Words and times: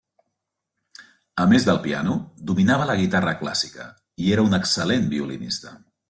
A 1.43 1.45
més 1.51 1.67
del 1.67 1.77
piano, 1.83 2.15
dominava 2.51 2.87
la 2.91 2.95
guitarra 3.01 3.33
clàssica 3.41 3.85
i 4.25 4.31
era 4.37 4.47
un 4.49 4.57
excel·lent 4.59 5.05
violinista. 5.13 5.75